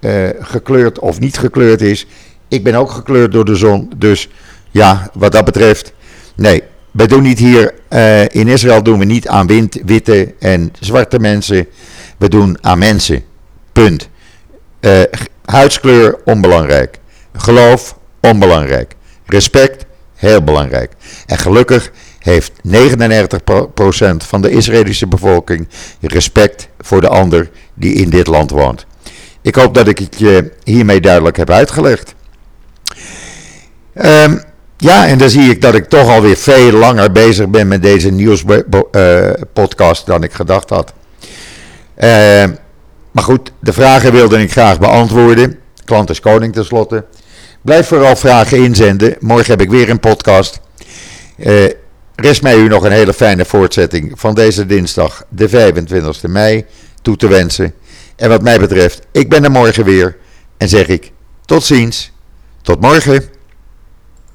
uh, 0.01 0.29
gekleurd 0.41 0.99
of 0.99 1.21
niet 1.21 1.39
gekleurd 1.39 1.81
is. 1.81 2.07
Ik 2.49 2.65
ben 2.65 2.75
ook 2.75 2.91
gekleurd 2.91 3.33
door 3.33 3.45
de 3.45 3.57
zon. 3.57 3.93
Dus 3.97 4.29
ja, 4.71 5.11
wat 5.13 5.33
dat 5.33 5.45
betreft. 5.45 5.93
Nee, 6.37 6.63
wij 6.91 7.07
doen 7.07 7.23
niet 7.23 7.39
hier. 7.39 7.75
In 8.31 8.49
Israël 8.49 8.83
doen 8.83 8.99
we 8.99 9.05
niet 9.05 9.29
aan 9.29 9.47
wind, 9.47 9.79
witte 9.85 10.35
en 10.39 10.73
zwarte 10.81 11.19
mensen. 11.19 11.67
We 12.19 12.29
doen 12.29 12.59
aan 12.61 12.79
mensen. 12.79 13.23
Punt. 13.73 14.09
Huidskleur 15.45 16.19
onbelangrijk. 16.25 16.99
Geloof 17.37 17.99
onbelangrijk. 18.21 18.95
Respect 19.27 19.85
heel 20.15 20.43
belangrijk. 20.43 20.93
En 21.27 21.39
gelukkig 21.39 21.91
heeft 22.19 22.53
99% 22.53 22.57
van 24.17 24.41
de 24.43 24.51
Israëlische 24.51 25.07
bevolking 25.07 25.69
respect 26.01 26.69
voor 26.79 27.01
de 27.01 27.09
ander 27.09 27.51
die 27.75 27.95
in 27.95 28.11
dit 28.11 28.27
land 28.27 28.51
woont. 28.51 28.87
Ik 29.43 29.55
hoop 29.55 29.75
dat 29.75 29.89
ik 29.89 29.99
het 29.99 30.15
je 30.19 30.53
hiermee 30.65 31.01
duidelijk 31.01 31.37
heb 31.37 31.51
uitgelegd. 31.51 32.15
Um, 33.95 34.43
ja, 34.77 35.07
en 35.07 35.19
dan 35.19 35.31
zie 35.31 35.51
ik 35.51 35.61
dat 35.61 35.75
ik 35.75 35.89
toch 35.89 36.09
alweer 36.09 36.37
veel 36.37 36.73
langer 36.73 37.13
bezig 37.13 37.49
ben 37.49 37.69
met 37.69 37.83
deze 37.83 38.11
nieuwspodcast 38.11 40.01
uh, 40.01 40.07
dan 40.07 40.23
ik 40.23 40.33
gedacht 40.33 40.71
had. 40.71 40.93
Uh, 41.99 42.45
maar 43.11 43.25
goed, 43.25 43.53
de 43.61 43.73
vragen 43.73 44.13
wilde 44.13 44.41
ik 44.41 44.53
graag 44.53 44.79
beantwoorden. 44.79 45.59
Klant 45.85 46.11
is 46.11 46.21
koning 46.21 46.53
tenslotte. 46.53 47.05
Blijf 47.67 47.87
vooral 47.87 48.17
vragen 48.17 48.59
inzenden. 48.59 49.17
Morgen 49.21 49.51
heb 49.51 49.61
ik 49.61 49.71
weer 49.71 49.91
een 49.91 50.01
podcast. 50.01 50.61
Uh, 51.37 51.65
rest 52.15 52.43
mij 52.43 52.57
u 52.57 52.69
nog 52.69 52.85
een 52.85 52.93
hele 52.93 53.13
fijne 53.15 53.45
voortzetting 53.45 54.13
van 54.15 54.35
deze 54.35 54.67
dinsdag, 54.67 55.25
de 55.29 55.49
25 55.49 56.23
mei, 56.23 56.65
toe 57.03 57.17
te 57.17 57.29
wensen. 57.29 57.75
En 58.17 58.29
wat 58.29 58.43
mij 58.43 58.59
betreft, 58.59 59.07
ik 59.13 59.29
ben 59.29 59.45
er 59.45 59.51
morgen 59.51 59.85
weer 59.85 60.17
en 60.57 60.69
zeg 60.69 60.87
ik 60.87 61.13
tot 61.45 61.65
ziens. 61.65 62.13
Tot 62.63 62.81
morgen. 62.81 63.36